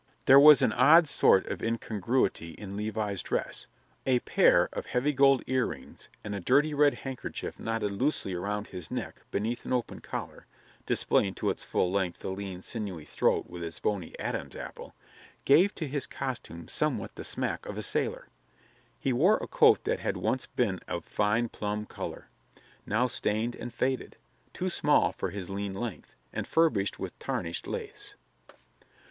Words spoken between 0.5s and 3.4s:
an odd sort of incongruity in Levi's